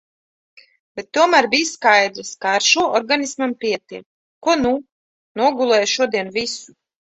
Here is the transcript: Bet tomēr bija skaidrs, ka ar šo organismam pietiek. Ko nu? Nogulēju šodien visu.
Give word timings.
Bet 0.99 1.07
tomēr 1.17 1.47
bija 1.51 1.67
skaidrs, 1.71 2.31
ka 2.47 2.55
ar 2.61 2.67
šo 2.69 2.87
organismam 3.01 3.55
pietiek. 3.61 4.03
Ko 4.49 4.59
nu? 4.65 4.75
Nogulēju 5.45 5.95
šodien 5.97 6.37
visu. 6.43 6.79